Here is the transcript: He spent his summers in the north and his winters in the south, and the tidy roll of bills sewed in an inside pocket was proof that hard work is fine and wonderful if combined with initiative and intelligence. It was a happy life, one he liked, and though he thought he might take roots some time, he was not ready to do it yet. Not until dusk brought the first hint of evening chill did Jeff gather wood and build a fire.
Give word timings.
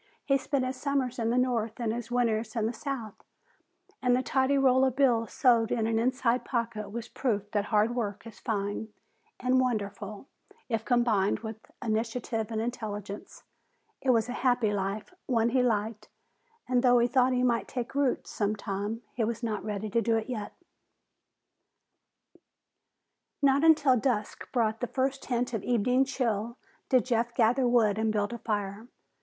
He 0.25 0.39
spent 0.39 0.65
his 0.65 0.77
summers 0.77 1.19
in 1.19 1.29
the 1.29 1.37
north 1.37 1.79
and 1.79 1.93
his 1.93 2.09
winters 2.09 2.55
in 2.55 2.65
the 2.65 2.73
south, 2.73 3.23
and 4.01 4.15
the 4.15 4.23
tidy 4.23 4.57
roll 4.57 4.83
of 4.83 4.95
bills 4.95 5.31
sewed 5.31 5.71
in 5.71 5.85
an 5.85 5.99
inside 5.99 6.43
pocket 6.43 6.91
was 6.91 7.07
proof 7.07 7.51
that 7.51 7.65
hard 7.65 7.93
work 7.95 8.25
is 8.25 8.39
fine 8.39 8.87
and 9.39 9.59
wonderful 9.61 10.27
if 10.67 10.83
combined 10.85 11.41
with 11.41 11.57
initiative 11.83 12.49
and 12.49 12.59
intelligence. 12.59 13.43
It 14.01 14.09
was 14.09 14.27
a 14.27 14.31
happy 14.33 14.73
life, 14.73 15.13
one 15.27 15.49
he 15.49 15.61
liked, 15.61 16.09
and 16.67 16.81
though 16.81 16.97
he 16.97 17.07
thought 17.07 17.33
he 17.33 17.43
might 17.43 17.67
take 17.67 17.93
roots 17.93 18.31
some 18.31 18.55
time, 18.55 19.03
he 19.13 19.23
was 19.23 19.43
not 19.43 19.63
ready 19.63 19.91
to 19.91 20.01
do 20.01 20.17
it 20.17 20.27
yet. 20.27 20.55
Not 23.43 23.63
until 23.63 23.95
dusk 23.97 24.51
brought 24.51 24.79
the 24.79 24.87
first 24.87 25.25
hint 25.25 25.53
of 25.53 25.61
evening 25.63 26.05
chill 26.05 26.57
did 26.89 27.05
Jeff 27.05 27.35
gather 27.35 27.67
wood 27.67 27.99
and 27.99 28.11
build 28.11 28.33
a 28.33 28.39
fire. 28.39 28.87